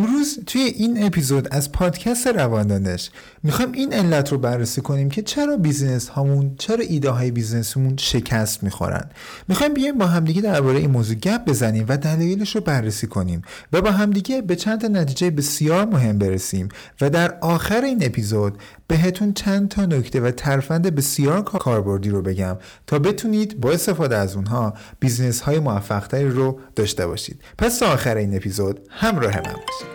امروز 0.00 0.38
توی 0.46 0.60
این 0.60 1.04
اپیزود 1.04 1.48
از 1.50 1.72
پادکست 1.72 2.26
رواندانش 2.26 3.10
می‌خوایم 3.42 3.72
این 3.72 3.92
علت 3.92 4.32
رو 4.32 4.38
بررسی 4.38 4.80
کنیم 4.80 5.10
که 5.10 5.22
چرا 5.22 5.56
business 5.56 6.08
هامون 6.08 6.54
چرا 6.58 6.84
ایده 6.88 7.10
های 7.10 7.30
business 7.30 7.78
مون 7.78 7.96
شکست 7.96 8.62
می‌خورن. 8.62 9.10
می‌خوایم 9.48 9.74
بیایم 9.74 9.98
با 9.98 10.06
همدیگه 10.06 10.40
درباره 10.40 10.78
این 10.78 10.90
موضوع 10.90 11.16
گپ 11.16 11.44
بزنیم 11.44 11.84
و 11.88 11.96
دلایلش 11.96 12.54
رو 12.54 12.60
بررسی 12.60 13.06
کنیم 13.06 13.42
و 13.72 13.80
با 13.80 13.90
همدیگه 13.90 14.42
به 14.42 14.56
چند 14.56 14.80
تا 14.80 14.88
نتیجه 14.88 15.30
بسیار 15.30 15.84
مهم 15.84 16.18
برسیم 16.18 16.68
و 17.00 17.10
در 17.10 17.38
آخر 17.40 17.80
این 17.84 17.98
اپیزود 18.02 18.58
بهتون 18.88 19.32
چند 19.32 19.68
تا 19.68 19.86
نکته 19.86 20.20
و 20.20 20.30
ترفند 20.30 20.94
بسیار 20.94 21.42
کاربردی 21.42 22.10
رو 22.10 22.22
بگم 22.22 22.56
تا 22.86 22.98
بتونید 22.98 23.60
با 23.60 23.70
استفاده 23.70 24.16
از 24.16 24.36
اونها 24.36 24.74
business 25.00 25.40
های 25.40 25.58
موفقتری 25.58 26.30
رو 26.30 26.58
داشته 26.76 27.06
باشید. 27.06 27.42
پس 27.58 27.78
تا 27.78 27.86
آخر 27.86 28.16
این 28.16 28.36
اپیزود 28.36 28.80
همراه 28.90 29.36
من 29.36 29.42
باشید. 29.42 29.89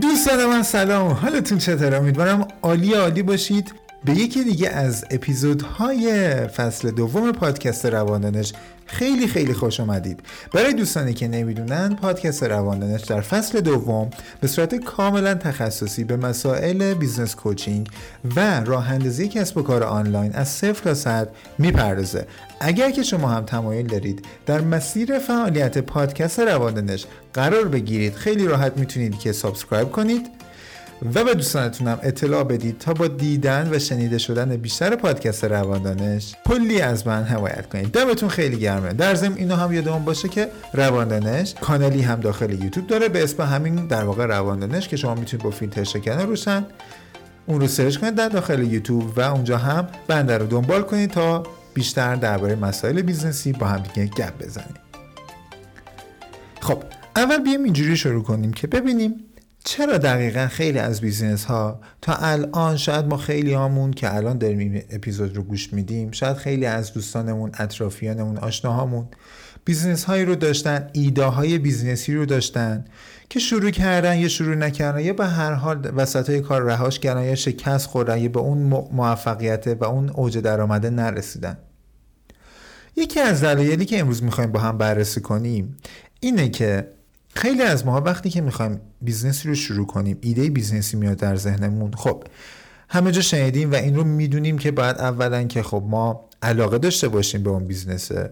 دوستان 0.00 0.46
من 0.46 0.62
سلام. 0.62 1.10
حالتون 1.12 1.58
چطور؟ 1.58 1.94
امیدوارم 1.94 2.48
عالی 2.62 2.92
عالی 2.92 3.22
باشید. 3.22 3.74
به 4.04 4.12
یکی 4.12 4.44
دیگه 4.44 4.68
از 4.68 5.04
اپیزودهای 5.10 6.34
فصل 6.46 6.90
دوم 6.90 7.32
پادکست 7.32 7.86
رواندانش 7.86 8.52
خیلی 8.86 9.26
خیلی 9.26 9.54
خوش 9.54 9.80
آمدید 9.80 10.20
برای 10.52 10.72
دوستانی 10.72 11.14
که 11.14 11.28
نمی‌دونن 11.28 11.94
پادکست 11.94 12.42
رواندانش 12.42 13.00
در 13.00 13.20
فصل 13.20 13.60
دوم 13.60 14.10
به 14.40 14.48
صورت 14.48 14.74
کاملا 14.74 15.34
تخصصی 15.34 16.04
به 16.04 16.16
مسائل 16.16 16.94
business 16.94 17.34
coaching 17.34 17.88
و 18.36 18.64
راه 18.64 18.90
اندازی 18.90 19.28
کسب 19.28 19.56
و 19.58 19.62
کار 19.62 19.82
آنلاین 19.82 20.32
از 20.32 20.48
صفر 20.48 20.84
تا 20.84 20.94
صد 20.94 21.28
می‌پردازه. 21.58 22.26
اگر 22.60 22.90
که 22.90 23.02
شما 23.02 23.28
هم 23.28 23.44
تمایل 23.44 23.86
دارید 23.86 24.24
در 24.46 24.60
مسیر 24.60 25.18
فعالیت 25.18 25.78
پادکست 25.78 26.40
رواندانش 26.40 27.06
قرار 27.32 27.68
بگیرید 27.68 28.14
خیلی 28.14 28.46
راحت 28.46 28.76
می‌تونید 28.76 29.18
که 29.18 29.32
subscribe 29.32 29.90
کنید. 29.90 30.26
و 31.02 31.24
به 31.24 31.34
دوستانتونم 31.34 31.98
اطلاع 32.02 32.44
بدید 32.44 32.78
تا 32.78 32.94
با 32.94 33.08
دیدن 33.08 33.68
و 33.72 33.78
شنیده 33.78 34.18
شدن 34.18 34.56
بیشتر 34.56 34.96
پادکست 34.96 35.44
رواندانش 35.44 36.34
کلی 36.46 36.80
از 36.80 37.06
من 37.06 37.24
حمایت 37.24 37.68
کنید. 37.68 37.92
دمتون 37.92 38.28
خیلی 38.28 38.56
گرمه. 38.56 38.92
در 38.92 39.14
ضمن 39.14 39.36
اینو 39.36 39.54
هم 39.54 39.72
یادمون 39.72 40.04
باشه 40.04 40.28
که 40.28 40.48
رواندانش 40.72 41.54
کانالی 41.60 42.02
هم 42.02 42.20
داخل 42.20 42.50
یوتیوب 42.50 42.86
داره. 42.86 43.08
به 43.08 43.22
اسم 43.22 43.42
همین 43.42 43.86
در 43.86 44.04
واقع 44.04 44.26
رواندانش 44.26 44.88
که 44.88 44.96
شما 44.96 45.14
می‌تونید 45.14 45.44
با 45.44 45.50
فیلتر 45.50 45.84
شکن 45.84 46.20
روشن 46.20 46.66
اون 47.46 47.60
رو 47.60 47.66
search 47.66 47.96
کنید 47.96 48.14
در 48.14 48.28
داخل 48.28 48.72
یوتیوب 48.72 49.18
و 49.18 49.20
اونجا 49.20 49.58
هم 49.58 49.88
بنده 50.06 50.38
رو 50.38 50.46
دنبال 50.46 50.82
کنید 50.82 51.10
تا 51.10 51.42
بیشتر 51.74 52.14
درباره 52.14 52.54
مسائل 52.54 53.02
business 53.02 53.46
ی 53.46 53.52
با 53.52 53.66
هم 53.66 53.82
دیگه 53.82 54.06
گپ 54.06 54.44
بزنیم 54.44 54.74
خب 56.60 56.82
اول 57.16 57.38
بیایم 57.38 57.64
اینجوری 57.64 57.96
شروع 57.96 58.22
کنیم 58.22 58.52
که 58.52 58.66
ببینیم 58.66 59.14
چرا 59.64 59.98
دقیقا 59.98 60.46
خیلی 60.46 60.78
از 60.78 61.00
business 61.00 61.44
ها 61.44 61.80
تا 62.02 62.14
الان 62.14 62.76
شاید 62.76 63.06
ما 63.06 63.16
خیلی 63.16 63.52
هامون 63.52 63.90
که 63.90 64.14
الان 64.14 64.38
داریم 64.38 64.58
این 64.58 64.82
اپیزود 64.90 65.36
رو 65.36 65.42
گوش 65.42 65.72
میدیم 65.72 66.10
شاید 66.10 66.36
خیلی 66.36 66.66
از 66.66 66.92
دوستانمون 66.92 67.50
اطرافیانمون 67.58 68.38
آشناهامون 68.38 69.08
business 69.64 70.04
هایی 70.04 70.24
رو 70.24 70.34
داشتن 70.34 70.90
ایده 70.92 71.24
های 71.24 71.58
business 71.58 72.08
ی 72.08 72.14
رو 72.14 72.26
داشتن 72.26 72.84
که 73.28 73.38
شروع 73.38 73.70
کردن 73.70 74.18
یا 74.18 74.28
شروع 74.28 74.54
نکردن 74.54 75.00
یا 75.00 75.12
به 75.12 75.26
هر 75.26 75.52
حال 75.52 75.92
وسط 75.96 76.30
های 76.30 76.40
کار 76.40 76.62
رهاش 76.62 76.98
کردن 76.98 77.24
یا 77.24 77.34
شکست 77.34 77.86
خوردن 77.86 78.18
یا 78.18 78.28
به 78.28 78.40
اون 78.40 78.58
موفقیت 78.92 79.76
و 79.80 79.84
اون 79.84 80.10
اوج 80.10 80.38
درآمده 80.38 80.90
نرسیدن. 80.90 81.58
یکی 82.96 83.20
از 83.20 83.44
دلایلی 83.44 83.84
که 83.84 84.00
امروز 84.00 84.22
می‌خوایم 84.22 84.52
با 84.52 84.60
هم 84.60 84.78
بررسی 84.78 85.20
کنیم 85.20 85.76
اینه 86.20 86.48
که 86.48 86.88
خیلی 87.36 87.62
از 87.62 87.86
ما 87.86 88.00
وقتی 88.00 88.30
که 88.30 88.40
می‌خوایم 88.40 88.80
business 89.02 89.43
ی 89.43 89.48
رو 89.48 89.54
شروع 89.54 89.86
کنیم 89.86 90.18
ایده 90.20 90.50
business 90.50 90.91
ی 90.91 90.96
میاد 90.96 91.16
در 91.16 91.36
ذهنمون 91.36 91.92
خب 91.92 92.24
همه 92.88 93.12
جا 93.12 93.20
شنیدیم 93.20 93.72
و 93.72 93.74
این 93.74 93.96
رو 93.96 94.04
می‌دونیم 94.04 94.58
که 94.58 94.70
باید 94.70 94.96
اولا 94.96 95.44
که 95.44 95.62
خب 95.62 95.84
ما 95.86 96.28
علاقه 96.42 96.78
داشته 96.78 97.08
باشیم 97.08 97.42
به 97.42 97.50
اون 97.50 97.66
business 97.66 98.23
ه 98.23 98.30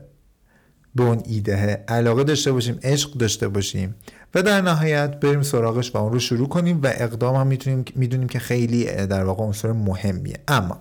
به 0.95 1.03
اون 1.03 1.23
ایده 1.27 1.85
علاقه 1.89 2.25
داشته 2.25 2.53
باشیم 2.53 2.79
عشق 2.83 3.13
داشته 3.13 3.49
باشیم 3.49 3.95
و 4.35 4.43
در 4.43 4.61
نهایت 4.61 5.21
بریم 5.21 5.43
سراغش 5.43 5.95
و 5.95 5.99
اون 5.99 6.13
رو 6.13 6.19
شروع 6.19 6.49
کنیم 6.49 6.81
و 6.83 6.87
اقدام 6.87 7.37
هم 7.37 7.47
می‌تونیم 7.47 7.85
می‌دونیم 7.95 8.29
که 8.29 8.39
خیلی 8.39 8.85
در 8.85 9.25
واقع 9.25 9.43
عنصر 9.43 9.73
مهمیه. 9.73 10.37
اما 10.49 10.81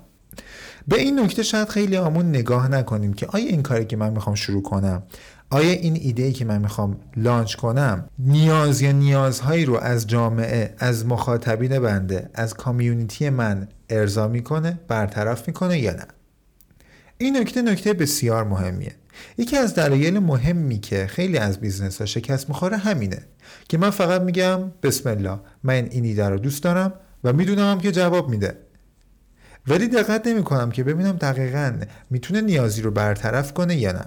به 0.87 0.99
این 1.01 1.19
نکته 1.19 1.43
شاید 1.43 1.69
خیلی 1.69 1.95
هامون 1.95 2.29
نگاه 2.29 2.67
نکنیم 2.67 3.13
که 3.13 3.27
آیا 3.27 3.45
این 3.45 3.63
کاری 3.63 3.85
که 3.85 3.97
من 3.97 4.09
می‌خوام 4.13 4.35
شروع 4.35 4.61
کنم 4.61 5.03
آیا 5.49 5.71
این 5.71 5.97
ایده 6.01 6.23
ای 6.23 6.33
که 6.33 6.45
من 6.45 6.61
می‌خوام 6.61 6.99
launch 7.17 7.55
کنم 7.55 8.05
نیاز 8.19 8.81
یا 8.81 8.91
نیازهایی 8.91 9.65
رو 9.65 9.77
از 9.77 10.07
جامعه 10.07 10.75
از 10.77 11.05
مخاطبین 11.05 11.79
بنده 11.79 12.29
از 12.33 12.53
community 12.53 13.29
من 13.29 13.67
ارضا 13.89 14.27
می‌کنه 14.27 14.79
برطرف 14.87 15.47
می‌کنه 15.47 15.79
یا 15.79 15.93
نه؟ 15.93 16.05
این 17.17 17.37
نکته 17.37 17.61
نکته 17.61 17.93
بسیار 17.93 18.43
مهمیه. 18.43 18.95
یکی 19.37 19.57
از 19.57 19.75
دلایل 19.75 20.19
مهمی 20.19 20.79
که 20.79 21.07
خیلی 21.07 21.37
از 21.37 21.59
business 21.59 21.97
ها 21.97 22.05
شکست 22.05 22.49
می‌خوره 22.49 22.77
همینه 22.77 23.19
که 23.69 23.77
من 23.77 23.89
فقط 23.89 24.21
میگم 24.21 24.71
بسم 24.83 25.09
الله 25.09 25.39
من 25.63 25.87
این 25.91 26.05
ایده 26.05 26.29
رو 26.29 26.37
دوست 26.37 26.63
دارم 26.63 26.93
و 27.23 27.33
می‌دونم 27.33 27.79
که 27.79 27.91
جواب 27.91 28.29
میده. 28.29 28.57
ولی 29.67 29.87
دقت 29.87 30.27
نمی 30.27 30.43
کنم 30.43 30.71
که 30.71 30.83
ببینم 30.83 31.11
دقیقا 31.11 31.73
می‌تونه 32.09 32.41
نیازی 32.41 32.81
رو 32.81 32.91
برطرف 32.91 33.53
کنه 33.53 33.75
یا 33.75 33.91
نه. 33.91 34.05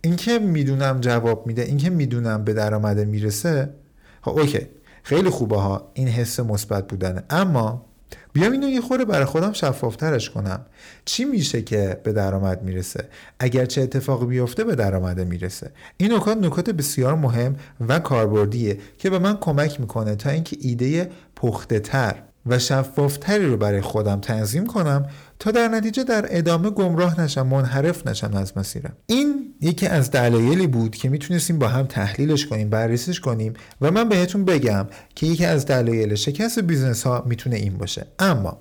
اینکه 0.00 0.38
می‌دونم 0.38 1.00
جواب 1.00 1.46
میده 1.46 1.62
اینکه 1.62 1.90
می‌دونم 1.90 2.44
به 2.44 2.52
درآمده 2.52 3.04
می‌رسه 3.04 3.74
خب 4.22 4.38
اوکی 4.38 4.66
خیلی 5.02 5.30
خوبه 5.30 5.56
ها 5.56 5.90
این 5.94 6.08
حس 6.08 6.40
مثبت 6.40 6.88
بودنه. 6.88 7.22
اما 7.30 7.86
بیام 8.32 8.52
اینو 8.52 8.68
یه 8.68 8.80
خوره 8.80 9.04
برای 9.04 9.24
خودم 9.24 9.52
شفافترش 9.52 10.30
کنم. 10.30 10.66
چی 11.04 11.24
میشه 11.24 11.62
که 11.62 12.00
به 12.04 12.12
درآمد 12.12 12.62
می‌رسه؟ 12.62 13.08
اگر 13.38 13.64
چه 13.64 13.82
اتفاقی 13.82 14.26
بیفته 14.26 14.64
به 14.64 14.74
درآمده 14.74 15.24
می‌رسه. 15.24 15.70
این 15.96 16.12
نکات 16.12 16.36
نکات 16.36 16.70
بسیار 16.70 17.14
مهم 17.14 17.56
و 17.88 17.98
کاربردیه 17.98 18.78
که 18.98 19.10
به 19.10 19.18
من 19.18 19.36
کمک 19.36 19.80
می‌کنه 19.80 20.16
تا 20.16 20.30
اینکه 20.30 20.56
ایده 20.60 21.10
پخته 21.36 21.80
تر 21.80 22.22
و 22.46 22.58
شفافتری 22.58 23.46
رو 23.46 23.56
برای 23.56 23.80
خودم 23.80 24.20
تنظیم 24.20 24.66
کنم 24.66 25.06
تا 25.38 25.50
در 25.50 25.68
نتیجه 25.68 26.04
در 26.04 26.26
ادامه 26.30 26.70
گمراه 26.70 27.20
نشم 27.20 27.46
منحرف 27.46 28.06
نشم 28.06 28.34
از 28.34 28.52
مسیرم. 28.56 28.96
این 29.06 29.54
یکی 29.60 29.86
از 29.86 30.10
دلایلی 30.10 30.66
بود 30.66 30.96
که 30.96 31.08
می‌تونستیم 31.08 31.58
با 31.58 31.68
هم 31.68 31.86
تحلیلش 31.86 32.46
کنیم 32.46 32.70
بررسیش 32.70 33.20
کنیم 33.20 33.54
و 33.80 33.90
من 33.90 34.08
بهتون 34.08 34.44
بگم 34.44 34.86
که 35.14 35.26
یکی 35.26 35.44
از 35.44 35.66
دلایل 35.66 36.14
شکست 36.14 36.58
business 36.58 37.02
ها 37.02 37.24
می‌تونه 37.26 37.56
این 37.56 37.78
باشه. 37.78 38.06
اما 38.18 38.58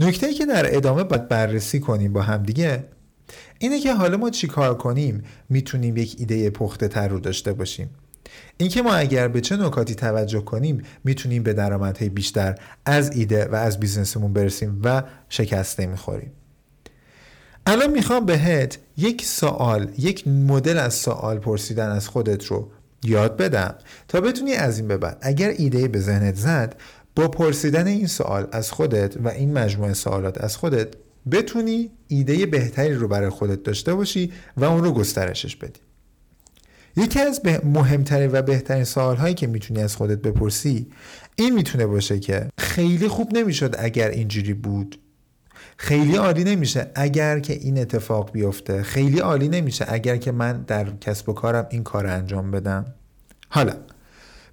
نکته 0.00 0.26
ای 0.26 0.34
که 0.34 0.46
در 0.46 0.76
ادامه 0.76 1.04
باید 1.04 1.28
بررسی 1.28 1.80
کنیم 1.80 2.12
با 2.12 2.22
هم 2.22 2.42
دیگه 2.42 2.84
اینه 3.58 3.80
که 3.80 3.94
حالا 3.94 4.16
ما 4.16 4.30
چیکار 4.30 4.74
کنیم؟ 4.74 5.22
می‌تونیم 5.48 5.96
یک 5.96 6.16
ایده 6.18 6.50
پخته 6.50 6.88
تر 6.88 7.08
رو 7.08 7.20
داشته 7.20 7.52
باشیم. 7.52 7.90
اینکه 8.56 8.82
ما 8.82 8.94
اگر 8.94 9.28
به 9.28 9.40
چه 9.40 9.56
نکاتی 9.56 9.94
توجه 9.94 10.40
کنیم 10.40 10.82
می‌تونیم 11.04 11.42
به 11.42 11.52
درآمدهای 11.52 12.08
بیشتر 12.08 12.54
از 12.84 13.16
ایده 13.16 13.44
و 13.44 13.54
از 13.54 13.80
بیزنسمون 13.80 14.32
برسیم 14.32 14.80
و 14.84 15.02
شکست 15.28 15.80
نمی‌خوریم. 15.80 16.32
الان 17.66 17.90
می‌خوام 17.90 18.26
بهت 18.26 18.78
یک 18.96 19.24
سوال 19.24 19.90
یک 19.98 20.28
مدل 20.28 20.78
از 20.78 20.94
سوال 20.94 21.38
پرسیدن 21.38 21.90
از 21.90 22.08
خودت 22.08 22.44
رو 22.44 22.70
یاد 23.04 23.36
بدم 23.36 23.74
تا 24.08 24.20
بتونی 24.20 24.52
از 24.52 24.78
این 24.78 24.88
به 24.88 24.96
بعد 24.96 25.18
اگر 25.20 25.48
ایده 25.48 25.88
به 25.88 26.00
ذهنت 26.00 26.34
زد 26.34 26.76
با 27.16 27.28
پرسیدن 27.28 27.86
این 27.86 28.06
سوال 28.06 28.46
از 28.52 28.72
خودت 28.72 29.16
و 29.16 29.28
این 29.28 29.52
مجموعه 29.52 29.92
سوالات 29.92 30.44
از 30.44 30.56
خودت 30.56 30.88
بتونی 31.30 31.90
ایده 32.08 32.46
بهتری 32.46 32.94
رو 32.94 33.08
برای 33.08 33.30
خودت 33.30 33.62
داشته 33.62 33.94
باشی 33.94 34.32
و 34.56 34.64
اون 34.64 34.84
رو 34.84 34.92
گسترشش 34.92 35.56
بدی. 35.56 35.80
یکی 36.96 37.20
از 37.20 37.40
مهمترین 37.64 38.30
و 38.32 38.42
بهترین 38.42 38.84
سوال 38.84 39.16
هایی 39.16 39.34
که 39.34 39.46
می‌تونی 39.46 39.82
از 39.82 39.96
خودت 39.96 40.18
بپرسی 40.18 40.86
این 41.36 41.54
می‌تونه 41.54 41.86
باشه 41.86 42.18
که 42.18 42.48
خیلی 42.58 43.08
خوب 43.08 43.36
نمی‌شد 43.36 43.74
اگر 43.78 44.08
اینجوری 44.08 44.54
بود. 44.54 45.00
خیلی 45.76 46.16
عالی 46.16 46.44
نمیشه 46.44 46.90
اگر 46.94 47.38
که 47.38 47.52
این 47.52 47.78
اتفاق 47.78 48.32
بیفته. 48.32 48.82
خیلی 48.82 49.18
عالی 49.18 49.48
نمیشه 49.48 49.84
اگر 49.88 50.16
که 50.16 50.32
من 50.32 50.62
در 50.62 50.90
کسب 51.00 51.28
و 51.28 51.32
کارم 51.32 51.66
این 51.70 51.82
کار 51.82 52.06
انجام 52.06 52.50
بدم. 52.50 52.84
حالا 53.48 53.72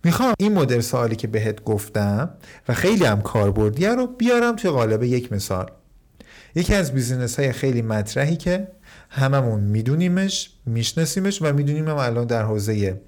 می‌خوام 0.04 0.34
این 0.40 0.54
مدل 0.54 0.80
سوالی 0.80 1.16
که 1.16 1.28
بهت 1.28 1.64
گفتم 1.64 2.30
و 2.68 2.74
خیلی 2.74 3.06
هم 3.06 3.22
کاربردیه 3.22 3.90
رو 3.90 4.08
بیارم 4.08 4.56
توی 4.56 4.72
قالب 4.72 5.04
یک 5.04 5.34
مثال. 5.34 5.72
یکی 6.56 6.76
از 6.76 6.94
business 6.94 7.40
های 7.40 7.52
خیلی 7.52 7.82
مطرحی 7.82 8.36
که 8.36 8.68
هممون 9.10 9.60
میدونیمش 9.60 10.50
میشناسیمش 10.66 11.42
و 11.42 11.54
می‌دونیم 11.54 11.88
هم 11.88 11.96
الان 11.96 12.28
در 12.28 12.44
حوزه 12.44 13.02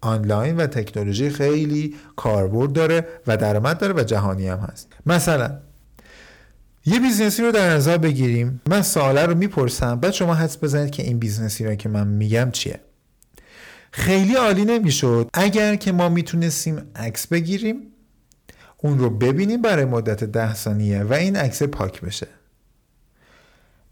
آنلاین 0.00 0.56
و 0.56 0.66
تکنولوژی 0.66 1.30
خیلی 1.30 1.94
کاربرد 2.16 2.72
داره 2.72 3.06
و 3.26 3.36
درآمد 3.36 3.78
داره 3.78 3.94
و 3.94 4.02
جهانی 4.02 4.48
هم 4.48 4.58
هست. 4.58 4.92
مثلا 5.06 5.58
یه 6.86 7.00
business 7.00 7.37
ی 7.37 7.42
رو 7.42 7.52
در 7.52 7.70
نظر 7.70 7.98
بگیریم. 7.98 8.60
من 8.68 8.82
سواله 8.82 9.26
رو 9.26 9.34
می‌پرسم. 9.34 10.00
بعد 10.00 10.12
شما 10.12 10.34
حدس 10.34 10.64
بزنید 10.64 10.90
که 10.90 11.02
این 11.02 11.18
business 11.18 11.59
ی 11.59 11.64
رو 11.64 11.74
که 11.74 11.88
من 11.88 12.06
میگم 12.06 12.50
چیه. 12.52 12.80
خیلی 13.90 14.34
عالی 14.34 14.64
نمی‌شد. 14.64 15.28
اگر 15.34 15.74
که 15.74 15.92
ما 15.92 16.08
می‌تونستیم 16.08 16.82
عکس 16.96 17.26
بگیریم 17.26 17.76
اون 18.76 18.98
رو 18.98 19.10
ببینیم 19.10 19.62
برای 19.62 19.84
مدت 19.84 20.24
ده 20.24 20.54
ثانیه 20.54 21.02
و 21.02 21.12
این 21.12 21.36
عکس 21.36 21.62
پاک 21.62 22.00
بشه. 22.00 22.26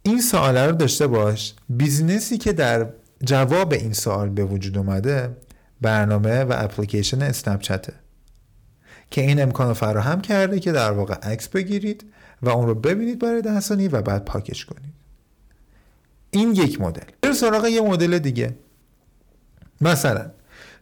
این 0.02 0.20
سوال 0.20 0.58
رو 0.58 0.72
داشته 0.72 1.06
باش. 1.06 1.54
بیزینسی 1.68 2.38
که 2.38 2.52
در 2.52 2.86
جواب 3.24 3.72
این 3.72 3.92
سوال 3.92 4.28
به 4.28 4.44
وجود 4.44 4.78
اومده 4.78 5.36
برنامه 5.80 6.44
و 6.44 6.54
اپلیکیشن 6.58 7.22
اسنپ 7.22 7.62
که 9.10 9.20
این 9.20 9.42
امکان 9.42 9.68
رو 9.68 9.74
فراهم 9.74 10.20
کرده 10.20 10.60
که 10.60 10.72
در 10.72 10.92
واقع 10.92 11.14
عکس 11.14 11.48
بگیرید 11.48 12.04
و 12.42 12.48
اون 12.48 12.66
رو 12.66 12.74
ببینید 12.74 13.18
برای 13.18 13.42
ده 13.42 13.60
ثانیه 13.60 13.88
و 13.88 14.02
بعد 14.02 14.24
پاکش 14.24 14.64
کنید. 14.64 14.92
این 16.30 16.52
یک 16.52 16.80
مدل. 16.80 17.06
بریم 17.22 17.34
سراغ 17.34 17.66
یه 17.66 17.80
مدل 17.80 18.18
دیگه. 18.18 18.56
مثلا 19.80 20.30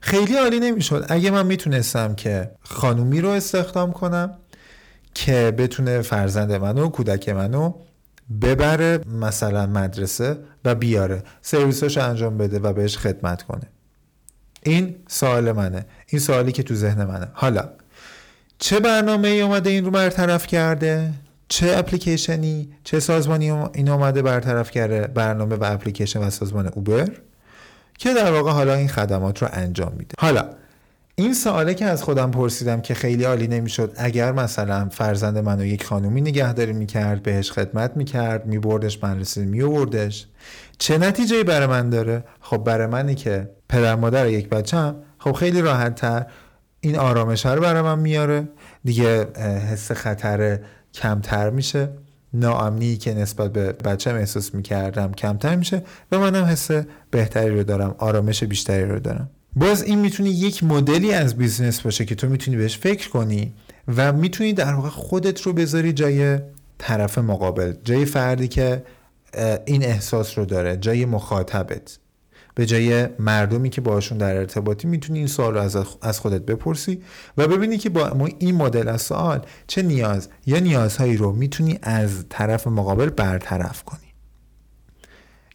خیلی 0.01 0.37
عالی 0.37 0.61
نمی‌شد. 0.61 1.07
اگه 1.09 1.31
من 1.31 1.47
می‌تونستم 1.47 2.15
که 2.15 2.51
خانومی 2.61 3.21
رو 3.21 3.29
استخدام 3.29 3.93
کنم 3.93 4.39
که 5.15 5.55
بتونه 5.59 6.03
فرزند 6.03 6.53
منو 6.53 6.89
کودک 6.89 7.29
منو 7.29 7.75
ببره 8.43 9.00
مثلا 9.21 9.67
مدرسه 9.67 10.38
و 10.65 10.75
بیاره. 10.75 11.23
سرویساش 11.43 11.99
انجام 11.99 12.38
بده 12.38 12.59
و 12.59 12.73
بهش 12.73 12.99
خدمت 12.99 13.43
کنه. 13.43 13.69
این 14.62 14.97
سوال 15.09 15.53
منه. 15.53 15.87
این 16.06 16.21
سوالی 16.21 16.53
که 16.53 16.62
تو 16.62 16.75
ذهن 16.75 17.05
منه. 17.05 17.29
حالا 17.32 17.69
چه 18.59 18.81
برنامه 18.81 19.29
ای 19.29 19.41
اومده 19.41 19.71
این 19.71 19.85
رو 19.85 19.91
برطرف 19.91 20.47
کرده؟ 20.47 21.12
چه 21.49 21.75
اپلیکیشنی؟ 21.77 22.73
چه 22.85 23.00
سازمانی 23.00 23.50
این 23.50 23.88
اومده 23.88 24.23
برطرف 24.23 24.71
کرده 24.71 25.06
برنامه 25.06 25.56
و 25.56 25.65
اپلیکیشن 25.65 26.21
و 26.21 26.31
سازمان 26.31 26.67
اوبر؟ 26.67 27.09
که 27.99 28.15
در 28.15 28.33
واقع 28.33 28.50
حالا 28.50 28.75
این 28.75 28.88
خدمات 28.88 29.43
رو 29.43 29.49
انجام 29.53 29.93
میده. 29.99 30.15
حالا 30.19 30.50
این 31.21 31.35
سواله 31.35 31.75
که 31.75 31.85
از 31.85 32.03
خودم 32.03 32.31
پرسیدم 32.31 32.81
که 32.81 32.95
خیلی 32.95 33.25
عالی 33.25 33.49
نمی‌شد 33.49 33.93
اگر 33.97 34.33
مثلا 34.33 34.89
فرزند 34.89 35.39
منو 35.39 35.65
یک 35.65 35.85
خانومی 35.85 36.21
نگهداری 36.21 36.73
می‌کرد 36.73 37.23
بهش 37.23 37.53
خدمت 37.53 37.97
می‌کرد 37.97 38.47
میبردش 38.47 39.05
مدرسه 39.05 39.45
میوردش 39.45 40.27
چه 40.79 40.99
نتیجه 40.99 41.45
برای 41.45 41.67
من 41.67 41.91
داره؟ 41.91 42.25
خب 42.41 42.57
برای 42.59 42.87
منی 42.87 43.15
که 43.15 43.51
پدر 43.69 43.95
مادر 43.95 44.29
یک 44.29 44.49
بچم 44.49 44.97
خب 45.19 45.33
خیلی 45.33 45.61
راحت 45.61 45.95
تر 45.95 46.27
این 46.81 46.97
آرامش 46.97 47.47
رو 47.47 47.61
برای 47.61 47.83
من 47.83 47.99
میاره. 47.99 48.49
دیگه 48.85 49.27
حس 49.73 49.93
خطر 49.93 50.59
کمتر 50.95 51.51
میشه. 51.51 51.89
ناامنی 52.33 52.97
که 52.97 53.15
نسبت 53.15 53.53
به 53.53 53.73
بچم 53.73 54.15
احساس 54.15 54.55
می‌کردم 54.55 55.13
کمتر 55.13 55.57
میشه 55.57 55.83
و 56.13 56.19
منم 56.19 56.45
حس 56.45 56.71
بهتری 57.11 57.51
رو 57.51 57.63
دارم 57.63 57.95
آرامش 57.99 58.45
بیشتری 58.45 58.85
رو 58.85 58.99
دارم. 58.99 59.31
باز 59.56 59.82
این 59.82 59.99
می‌تونی 59.99 60.31
یک 60.31 60.64
مدلی 60.64 61.12
از 61.12 61.37
business 61.37 61.81
باشه 61.81 62.05
که 62.05 62.14
تو 62.14 62.29
می‌تونی 62.29 62.56
بهش 62.56 62.79
فکر 62.79 63.08
کنی 63.08 63.55
و 63.97 64.12
می‌تونی 64.12 64.52
در 64.52 64.75
واقع 64.75 64.88
خودت 64.88 65.43
رو 65.43 65.52
بذاری 65.52 65.93
جای 65.93 66.38
طرف 66.79 67.19
مقابل 67.19 67.75
جای 67.85 68.05
فردی 68.05 68.49
که 68.49 68.82
این 69.64 69.85
احساس 69.85 70.38
رو 70.38 70.44
داره 70.44 70.76
جای 70.76 71.05
مخاطبت. 71.05 71.99
به 72.55 72.67
جای 72.67 73.06
مردمی 73.19 73.70
که 73.70 73.81
باشون 73.81 74.19
در 74.19 74.37
ارتباطی 74.37 74.88
می‌تونی 74.88 75.19
این 75.19 75.29
سوال 75.29 75.55
رو 75.55 75.85
از 76.02 76.20
خودت 76.20 76.43
بپرسی 76.43 77.02
و 77.37 77.49
ببینی 77.49 77.79
که 77.79 77.91
با 77.91 78.29
این 78.38 78.55
مدل 78.55 78.88
از 78.88 79.02
سوال 79.02 79.47
چه 79.67 79.82
نیاز 79.82 80.29
یا 80.47 80.58
نیازهایی 80.58 81.17
رو 81.17 81.32
می‌تونی 81.32 81.79
از 81.82 82.25
طرف 82.29 82.67
مقابل 82.67 83.11
برطرف 83.11 83.85
کنی. 83.85 84.14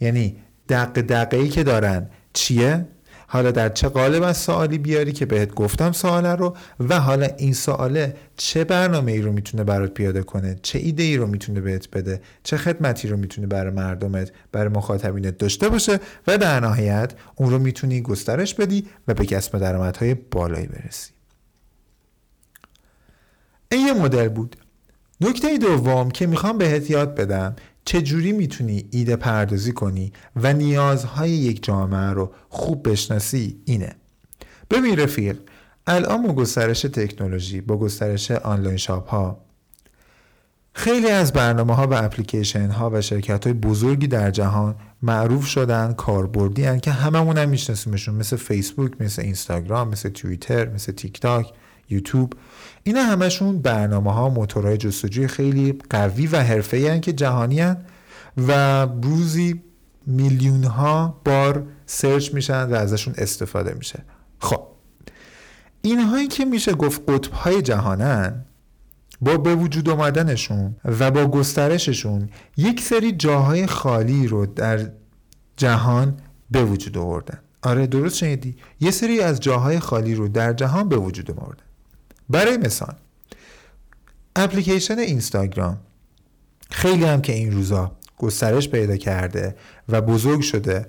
یعنی 0.01 0.37
دق 0.69 0.93
دقیقی 1.01 1.49
که 1.49 1.63
دارن 1.63 2.09
چیه؟ 2.33 2.87
حالا 3.27 3.51
در 3.51 3.69
چه 3.69 3.89
قالب 3.89 4.23
از 4.23 4.37
سوالی 4.37 4.77
بیاری 4.77 5.11
که 5.11 5.25
بهت 5.25 5.53
گفتم 5.53 5.91
سواله 5.91 6.35
رو 6.35 6.55
و 6.79 6.99
حالا 6.99 7.27
این 7.37 7.53
سواله 7.53 8.15
چه 8.37 8.63
برنامه 8.63 9.11
ای 9.11 9.21
رو 9.21 9.31
می‌تونه 9.31 9.63
برات 9.63 9.93
پیاده 9.93 10.23
کنه؟ 10.23 10.59
چه 10.61 10.79
ایده 10.79 11.03
ای 11.03 11.17
رو 11.17 11.27
می‌تونه 11.27 11.61
بهت 11.61 11.89
بده؟ 11.91 12.21
چه 12.43 12.57
خدمتی 12.57 13.07
رو 13.07 13.17
می‌تونه 13.17 13.47
برای 13.47 13.73
مردمت 13.73 14.31
برای 14.51 14.69
مخاطبینت 14.69 15.37
داشته 15.37 15.69
باشه؟ 15.69 15.99
و 16.27 16.37
در 16.37 16.59
نهایت 16.59 17.13
اون 17.35 17.49
رو 17.49 17.59
می‌تونی 17.59 18.01
گسترش 18.01 18.53
بدی 18.53 18.87
و 19.07 19.13
به 19.13 19.25
کسب 19.25 19.59
درآمدهای 19.59 20.13
بالایی 20.13 20.67
برسی. 20.67 21.11
این 23.71 23.87
یه 23.87 23.93
مدل 23.93 24.27
بود. 24.27 24.55
نکته 25.21 25.57
دوم 25.57 26.11
که 26.11 26.27
می‌خوام 26.27 26.57
بهت 26.57 26.89
یاد 26.89 27.15
بدم 27.15 27.55
چجوری 27.85 28.31
می‌تونی 28.31 28.85
ایده 28.91 29.15
پردازی 29.15 29.71
کنی 29.71 30.13
و 30.35 30.53
نیازهای 30.53 31.29
یک 31.29 31.63
جامعه 31.63 32.09
رو 32.09 32.31
خوب 32.49 32.89
بشناسی 32.89 33.61
اینه؟ 33.65 33.95
ببین 34.69 34.99
رفیق 34.99 35.37
الان 35.87 36.23
با 36.23 36.33
گسترش 36.33 36.81
تکنولوژی 36.81 37.61
با 37.61 37.77
گسترش 37.77 38.31
آنلاین 38.31 38.77
شاپ 38.77 39.09
ها 39.09 39.45
خیلی 40.73 41.09
از 41.09 41.33
برنامه 41.33 41.75
ها 41.75 41.87
و 41.87 41.93
اپلیکیشن 41.93 42.69
ها 42.69 42.89
و 42.93 43.01
شرکت 43.01 43.43
های 43.43 43.53
بزرگی 43.53 44.07
در 44.07 44.31
جهان 44.31 44.75
معروف 45.01 45.45
شدن 45.45 45.93
کاربردی 45.93 46.79
که 46.79 46.91
هممون 46.91 47.37
هم 47.37 47.49
میشناسیمشون 47.49 48.15
مثل 48.15 48.35
فیسبوک 48.35 48.91
مثل 48.99 49.21
اینستاگرام 49.21 49.89
مثل 49.89 50.09
توییتر 50.09 50.69
مثل 50.69 50.91
تیک 50.91 51.19
تاک 51.19 51.53
یوتیوب. 51.89 52.33
اینا 52.83 53.03
همشون 53.03 53.59
برنامه 53.59 54.13
ها 54.13 54.29
موتورهای 54.29 54.77
جستجوی 54.77 55.27
خیلی 55.27 55.79
قوی 55.89 56.27
و 56.27 56.37
حرفه‌ای 56.37 56.99
که 56.99 57.13
جهانی 57.13 57.59
هن 57.59 57.77
و 58.37 58.85
روزی 58.85 59.61
میلیون 60.07 60.63
ها 60.63 61.21
بار 61.25 61.67
سرچ 61.85 62.33
میشن 62.33 62.63
و 62.63 62.73
ازشون 62.73 63.13
استفاده 63.17 63.73
میشه. 63.73 64.03
خب 64.39 64.67
اینهایی 65.81 66.27
که 66.27 66.45
میشه 66.45 66.73
گفت 66.73 67.09
قطب 67.09 67.33
های 67.33 67.61
جهانن 67.61 68.45
با 69.21 69.37
به 69.37 69.55
وجود 69.55 69.89
آمدنشون 69.89 70.75
و 70.85 71.11
با 71.11 71.27
گسترششون 71.27 72.29
یک 72.57 72.81
سری 72.81 73.11
جاهای 73.11 73.67
خالی 73.67 74.27
رو 74.27 74.45
در 74.45 74.91
جهان 75.57 76.17
به 76.51 76.63
وجود 76.63 76.97
آوردن. 76.97 77.39
آره 77.63 77.87
درست 77.87 78.17
شنیدی؟ 78.17 78.55
یه 78.79 78.91
سری 78.91 79.19
از 79.19 79.39
جاهای 79.39 79.79
خالی 79.79 80.15
رو 80.15 80.27
در 80.27 80.53
جهان 80.53 80.89
به 80.89 80.97
وجود 80.97 81.31
آوردن. 81.31 81.64
برای 82.29 82.57
مثال 82.57 82.93
اپلیکیشن 84.35 84.99
اینستاگرام 84.99 85.77
خیلی 86.71 87.05
هم 87.05 87.21
که 87.21 87.33
این 87.33 87.51
روزا 87.51 87.91
گسترش 88.17 88.69
پیدا 88.69 88.97
کرده 88.97 89.55
و 89.89 90.01
بزرگ 90.01 90.41
شده 90.41 90.85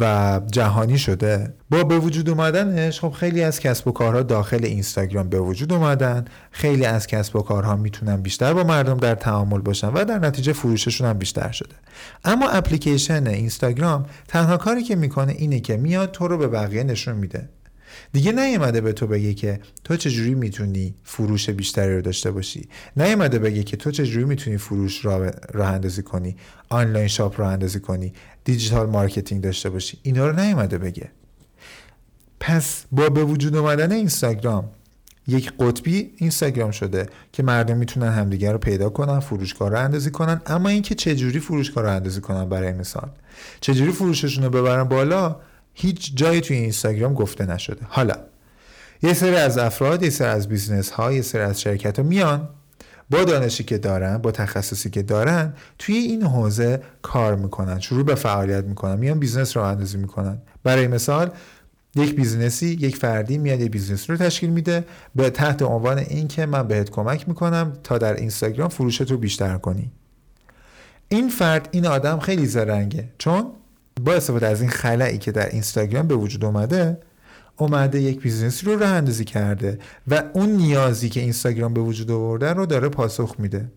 و 0.00 0.40
جهانی 0.52 0.98
شده 0.98 1.54
با 1.70 1.84
به 1.84 1.98
وجود 1.98 2.28
اومدنش 2.28 3.00
خب 3.00 3.10
خیلی 3.10 3.42
از 3.42 3.60
کسب 3.60 3.88
و 3.88 3.92
کارها 3.92 4.22
داخل 4.22 4.64
اینستاگرام 4.64 5.28
به 5.28 5.40
وجود 5.40 5.72
اومدن. 5.72 6.24
خیلی 6.50 6.84
از 6.84 7.06
کسب 7.06 7.36
و 7.36 7.42
کارها 7.42 7.76
می‌تونن 7.76 8.22
بیشتر 8.22 8.54
با 8.54 8.64
مردم 8.64 8.96
در 8.96 9.14
تعامل 9.14 9.60
باشن 9.60 9.88
و 9.88 10.04
در 10.04 10.18
نتیجه 10.18 10.52
فروششون 10.52 11.06
هم 11.06 11.18
بیشتر 11.18 11.50
شده. 11.52 11.74
اما 12.24 12.48
اپلیکیشن 12.48 13.26
اینستاگرام 13.26 14.06
تنها 14.28 14.56
کاری 14.56 14.82
که 14.82 14.96
می‌کنه 14.96 15.32
اینه 15.32 15.60
که 15.60 15.76
میاد 15.76 16.10
تو 16.10 16.28
رو 16.28 16.38
به 16.38 16.48
بقیه 16.48 16.82
نشون 16.82 17.14
میده. 17.14 17.48
دیگه 18.12 18.32
نیومده 18.32 18.80
به 18.80 18.92
تو 18.92 19.06
بگه 19.06 19.34
که 19.34 19.60
تو 19.84 19.96
چجوری 19.96 20.34
می‌تونی 20.34 20.94
فروش 21.04 21.50
بیشتری 21.50 21.94
رو 21.94 22.02
داشته 22.02 22.30
باشی. 22.30 22.68
نیومده 22.96 23.38
بگه 23.38 23.62
که 23.62 23.76
تو 23.76 23.90
چجوری 23.90 24.24
می‌تونی 24.24 24.56
فروش 24.56 25.04
راه 25.04 25.68
اندازی 25.68 26.02
کنی. 26.02 26.36
online 26.68 27.08
shop 27.08 27.40
راه 27.40 27.52
اندازی 27.52 27.80
کنی. 27.80 28.12
digital 28.44 28.86
marketing 28.86 29.42
داشته 29.42 29.70
باشی. 29.70 29.98
اینا 30.02 30.28
رو 30.28 30.40
نیومده 30.40 30.78
بگه. 30.78 31.10
پس 32.40 32.84
با 32.92 33.08
به 33.08 33.24
وجود 33.24 33.56
اومدن 33.56 33.92
اینستاگرام 33.92 34.70
یک 35.26 35.52
قطبی 35.58 36.10
اینستاگرام 36.16 36.70
شده 36.70 37.06
که 37.32 37.42
مردم 37.42 37.76
می‌تونن 37.76 38.12
همدیگر 38.12 38.52
رو 38.52 38.58
پیدا 38.58 38.90
کنن 38.90 39.20
فروشگاه 39.20 39.68
راه 39.68 39.78
اندازی 39.78 40.10
کنن. 40.10 40.40
اما 40.46 40.68
اینکه 40.68 40.94
چجوری 40.94 41.40
فروشگاه 41.40 41.84
رو 41.84 41.90
اندازی 41.90 42.20
کنن 42.20 42.48
برای 42.48 42.72
مثال. 42.72 43.10
چجوری 43.60 43.92
فروششون 43.92 44.44
رو 44.44 44.50
ببرن 44.50 44.84
بالا؟ 44.84 45.36
هیچ 45.74 46.16
جایی 46.16 46.40
توی 46.40 46.56
اینستاگرام 46.56 47.14
گفته 47.14 47.46
نشده. 47.46 47.86
حالا 47.88 48.14
یه 49.02 49.14
سری 49.14 49.36
از 49.36 49.58
افراد 49.58 50.02
یه 50.02 50.10
سری 50.10 50.28
از 50.28 50.48
business 50.48 50.90
ها 50.90 51.12
یه 51.12 51.22
سری 51.22 51.42
از 51.42 51.60
شرکت 51.60 51.98
ها 51.98 52.04
میان 52.04 52.48
با 53.10 53.24
دانشی 53.24 53.64
که 53.64 53.78
دارن 53.78 54.18
با 54.18 54.30
تخصصی 54.30 54.90
که 54.90 55.02
دارن 55.02 55.54
توی 55.78 55.94
این 55.94 56.22
حوزه 56.22 56.82
کار 57.02 57.36
می‌کنن 57.36 57.80
شروع 57.80 58.04
به 58.04 58.14
فعالیت 58.14 58.64
می‌کنن 58.64 58.98
میان 58.98 59.18
business 59.18 59.56
راه 59.56 59.62
اندازی 59.62 59.98
می‌کنن. 59.98 60.38
برای 60.62 60.88
مثال 60.88 61.30
یک 61.96 62.14
business 62.14 62.60
ی 62.60 62.66
یک 62.66 62.96
فردی 62.96 63.38
میاد 63.38 63.60
یک 63.60 63.70
business 63.70 64.10
رو 64.10 64.16
تشکیل 64.16 64.50
میده. 64.50 64.84
به 65.14 65.30
تحت 65.30 65.62
عنوان 65.62 65.98
اینکه 65.98 66.46
من 66.46 66.68
بهت 66.68 66.90
کمک 66.90 67.28
می‌کنم 67.28 67.72
تا 67.82 67.98
در 67.98 68.14
اینستاگرام 68.14 68.68
فروشت 68.68 69.10
رو 69.10 69.18
بیشتر 69.18 69.56
کنی. 69.56 69.92
این 71.08 71.28
فرد 71.28 71.68
این 71.70 71.86
آدم 71.86 72.18
خیلی 72.18 72.46
زرنگه. 72.46 73.08
چون 73.18 73.46
با 74.04 74.12
استفاده 74.12 74.46
از 74.46 74.60
این 74.60 74.70
خلایی 74.70 75.18
که 75.18 75.32
در 75.32 75.48
اینستاگرام 75.48 76.06
به 76.08 76.14
وجود 76.14 76.44
اومده 76.44 77.00
اومده 77.56 78.00
یک 78.00 78.20
بیزنسی 78.20 78.66
رو 78.66 78.78
راه 78.78 78.88
اندازی 78.88 79.24
کرده 79.24 79.78
و 80.08 80.22
اون 80.32 80.48
نیازی 80.48 81.08
که 81.08 81.20
اینستاگرام 81.20 81.74
به 81.74 81.80
وجود 81.80 82.10
آورده 82.10 82.52
رو 82.52 82.66
داره 82.66 82.88
پاسخ 82.88 83.34
میده. 83.38 83.68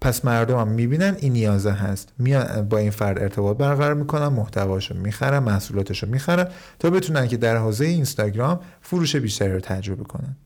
پس 0.00 0.24
مردم 0.24 0.58
هم 0.58 0.68
می‌بینن 0.68 1.16
این 1.18 1.32
نیازه 1.32 1.70
هست. 1.70 2.08
میان 2.18 2.68
با 2.68 2.78
این 2.78 2.90
فرد 2.90 3.18
ارتباط 3.18 3.56
برقرار 3.56 3.94
می‌کنن 3.94 4.28
محتواشو 4.28 4.94
می‌خرن 4.94 5.38
محصولاتشو 5.38 6.06
می‌خرن 6.06 6.48
تا 6.78 6.90
بتونن 6.90 7.28
که 7.28 7.36
در 7.36 7.56
حوزه 7.56 7.84
اینستاگرام 7.84 8.60
فروش 8.82 9.16
بیشتری 9.16 9.52
رو 9.52 9.60
تجربه 9.60 10.04
کنن. 10.04 10.36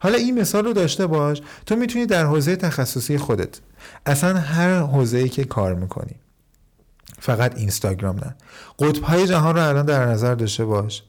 حالا 0.00 0.18
این 0.18 0.40
مثال 0.40 0.64
رو 0.64 0.72
داشته 0.72 1.06
باش. 1.06 1.42
تو 1.66 1.76
می‌تونی 1.76 2.06
در 2.06 2.24
حوزه 2.24 2.56
تخصصی 2.56 3.18
خودت. 3.18 3.60
اصلا 4.06 4.38
هر 4.38 4.78
حوزه‌ای 4.78 5.28
که 5.28 5.44
کار 5.44 5.74
می‌کنی. 5.74 6.14
فقط 7.22 7.58
اینستاگرام 7.58 8.16
نه. 8.16 8.34
قطبهای 8.78 9.26
جهان 9.26 9.54
رو 9.54 9.68
الان 9.68 9.86
در 9.86 10.06
نظر 10.06 10.34
داشته 10.34 10.64
باش. 10.64 11.02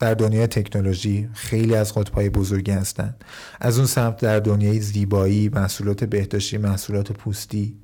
در 0.00 0.14
دنیای 0.14 0.46
تکنولوژی 0.46 1.28
خیلی 1.34 1.74
از 1.74 1.94
قطبهای 1.94 2.28
بزرگی 2.28 2.70
هستند 2.70 3.24
از 3.60 3.78
اون 3.78 3.86
سمت 3.86 4.16
در 4.16 4.40
دنیای 4.40 4.80
زیبایی 4.80 5.48
محصولات 5.48 6.04
بهداشتی 6.04 6.58
محصولات 6.58 7.12
پوستی. 7.12 7.76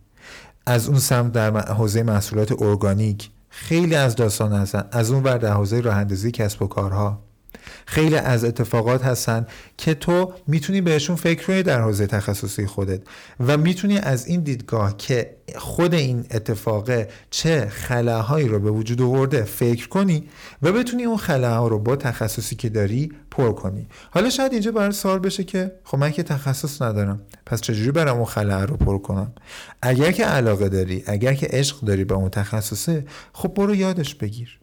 از 0.66 0.88
اون 0.88 0.98
سمت 0.98 1.32
در 1.32 1.74
حوزه 1.74 2.02
محصولات 2.02 2.62
ارگانیک 2.62 3.30
خیلی 3.48 3.94
از 3.94 4.16
داستان 4.16 4.52
هستن. 4.52 4.84
از 4.92 5.10
اون 5.10 5.22
ور 5.22 5.38
در 5.38 5.52
حوزه 5.52 5.80
راه 5.80 6.04
کسب 6.04 6.62
و 6.62 6.66
کارها. 6.66 7.22
خیلی 7.86 8.16
از 8.16 8.44
اتفاقات 8.44 9.04
هستن 9.04 9.46
که 9.76 9.94
تو 9.94 10.32
می‌تونی 10.46 10.80
بهشون 10.80 11.16
فکر 11.16 11.46
کنی 11.46 11.62
در 11.62 11.80
حوزه 11.80 12.06
تخصصی 12.06 12.66
خودت 12.66 13.00
و 13.40 13.56
می‌تونی 13.56 13.98
از 13.98 14.26
این 14.26 14.40
دیدگاه 14.40 14.96
که 14.96 15.36
خود 15.56 15.94
این 15.94 16.24
اتفاقه 16.30 17.08
چه 17.30 17.66
خلاهایی 17.66 18.48
رو 18.48 18.58
به 18.58 18.70
وجود 18.70 19.02
آورده 19.02 19.44
فکر 19.44 19.88
کنی 19.88 20.28
و 20.62 20.72
بتونی 20.72 21.04
اون 21.04 21.16
خلاها 21.16 21.68
رو 21.68 21.78
با 21.78 21.96
تخصصی 21.96 22.56
که 22.56 22.68
داری 22.68 23.12
پر 23.30 23.52
کنی. 23.52 23.88
حالا 24.10 24.30
شاید 24.30 24.52
اینجا 24.52 24.72
برای 24.72 24.92
سوال 24.92 25.18
بشه 25.18 25.44
که 25.44 25.72
خب 25.84 25.98
من 25.98 26.10
که 26.10 26.22
تخصص 26.22 26.82
ندارم 26.82 27.20
پس 27.46 27.60
چجوری 27.60 27.90
برم 27.90 28.16
اون 28.16 28.24
خلاه 28.24 28.64
رو 28.64 28.76
پر 28.76 28.98
کنم؟ 28.98 29.32
اگر 29.82 30.12
که 30.12 30.24
علاقه 30.24 30.68
داری 30.68 31.02
اگر 31.06 31.34
که 31.34 31.48
عشق 31.50 31.80
داری 31.80 32.04
به 32.04 32.14
اون 32.14 32.28
تخصصه 32.28 33.04
خب 33.32 33.54
برو 33.54 33.74
یادش 33.74 34.14
بگیر. 34.14 34.61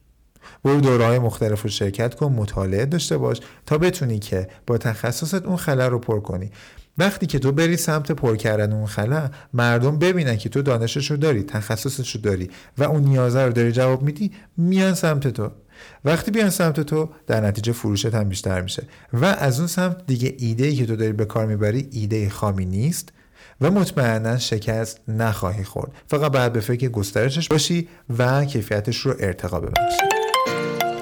برو 0.64 0.82
دوره 0.82 1.06
های 1.06 1.20
مختلف 1.20 1.62
رو 1.62 1.70
شرکت 1.70 2.16
کن 2.16 2.32
مطالعه 2.32 2.86
داشته 2.86 3.18
باش 3.18 3.40
تا 3.66 3.78
بتونی 3.78 4.20
که 4.20 4.48
با 4.68 4.78
تخصصت 4.78 5.46
اون 5.46 5.58
خلا 5.58 5.88
رو 5.88 6.00
پر 6.00 6.20
کنی. 6.20 6.52
وقتی 6.98 7.26
که 7.26 7.40
تو 7.40 7.52
بری 7.52 7.78
سمت 7.78 8.12
پر 8.12 8.36
کردن 8.36 8.74
اون 8.74 8.86
خلا 8.86 9.30
مردم 9.54 10.00
ببینن 10.00 10.38
که 10.38 10.50
تو 10.50 10.62
دانشش 10.62 11.12
رو 11.12 11.18
داری 11.18 11.44
تخصصش 11.44 12.16
رو 12.16 12.22
داری 12.22 12.50
و 12.78 12.84
اون 12.84 13.02
نیازه 13.02 13.46
رو 13.46 13.52
داری 13.52 13.72
جواب 13.72 14.02
میدی 14.02 14.32
میان 14.58 14.94
سمت 14.94 15.28
تو. 15.28 15.52
وقتی 16.06 16.32
بیان 16.32 16.50
سمت 16.50 16.80
تو 16.80 17.10
در 17.28 17.42
نتیجه 17.42 17.72
فروشت 17.72 18.16
هم 18.16 18.30
بیشتر 18.30 18.62
میشه 18.62 18.84
و 19.14 19.26
از 19.26 19.60
اون 19.60 19.68
سمت 19.68 20.06
دیگه 20.08 20.36
ایده 20.40 20.66
ای 20.66 20.76
که 20.76 20.86
تو 20.86 20.96
داری 20.96 21.14
به 21.14 21.26
کار 21.26 21.46
می‌بری 21.46 21.90
ایده 21.92 22.30
خامی 22.30 22.66
نیست 22.66 23.10
و 23.62 23.72
مطمئنا 23.72 24.38
شکست 24.38 25.00
نخواهی 25.08 25.64
خورد. 25.64 25.92
فقط 26.08 26.32
بعد 26.32 26.54
به 26.54 26.60
فکر 26.60 26.88
گسترشش 26.88 27.48
باشی 27.48 27.88
و 28.18 28.46
کیفیتش 28.46 28.98
رو 28.98 29.16
ارتقا 29.20 29.60
ببخشی. 29.60 30.19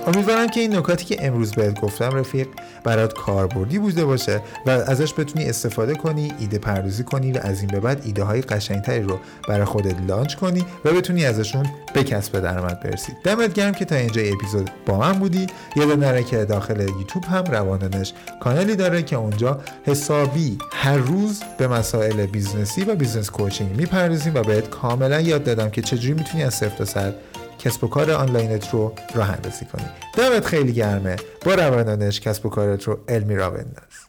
امیدوارم 0.08 0.48
که 0.48 0.60
این 0.60 0.76
نکاتی 0.76 1.06
که 1.06 1.26
امروز 1.26 1.52
بهت 1.52 1.82
گفتم 1.82 2.16
رفیق 2.16 2.48
برات 2.84 3.14
کاربردی 3.14 3.80
بوده 3.80 4.06
باشه 4.06 4.42
و 4.66 4.70
ازش 4.70 5.14
بتونی 5.14 5.46
استفاده 5.46 5.96
کنی 5.96 6.34
ایده 6.40 6.58
پردازی 6.58 7.04
کنی 7.04 7.32
و 7.32 7.40
از 7.42 7.60
این 7.60 7.70
به 7.70 7.80
بعد 7.80 8.02
ایده 8.06 8.24
های 8.24 8.42
قشنگتری 8.42 9.04
رو 9.04 9.20
برای 9.48 9.66
خودت 9.66 9.96
launch 10.08 10.36
کنی 10.36 10.66
و 10.86 10.94
بتونی 10.94 11.26
ازشون 11.26 11.66
به 11.94 12.04
کسب 12.04 12.40
درآمد 12.40 12.80
برسی. 12.80 13.14
دمت 13.24 13.54
گرم 13.54 13.72
که 13.72 13.86
تا 13.86 13.96
اینجا 13.96 14.22
اپیزود 14.22 14.72
با 14.86 14.98
من 14.98 15.14
بودی. 15.14 15.48
یادت 15.76 16.00
نره 16.00 16.24
که 16.24 16.46
داخل 16.46 16.80
یوتیوب 16.80 17.26
هم 17.26 17.44
روانانش 17.44 18.14
کانالی 18.40 18.76
داره 18.76 19.04
که 19.04 19.16
اونجا 19.16 19.60
حسابی 19.86 20.58
هر 20.72 20.98
روز 20.98 21.44
به 21.58 21.68
مسائل 21.68 22.26
بیزنسی 22.26 22.82
و 22.82 22.96
business 22.96 23.30
coaching 23.30 23.78
می‌پردازیم 23.78 24.36
و 24.36 24.42
بهت 24.42 24.70
کاملا 24.70 25.22
یاد 25.22 25.44
دادم 25.44 25.70
که 25.70 25.82
چجوری 25.82 26.14
می‌تونی 26.14 26.44
از 26.44 26.54
صفر 26.54 26.86
تا 26.86 27.12
کسب 27.60 27.84
و 27.84 27.88
کار 27.88 28.12
آنلاینت 28.12 28.74
رو 28.74 28.94
راه 29.16 29.32
اندازی 29.32 29.66
کنی. 29.66 29.86
دمت 30.14 30.46
خیلی 30.46 30.74
گرمه. 30.74 31.16
با 31.46 31.54
روانانش 31.54 32.20
کسب 32.20 32.46
و 32.46 32.50
کارت 32.50 32.84
رو 32.84 33.00
علمی 33.08 33.36
را 33.36 33.50
بنداز. 33.50 34.07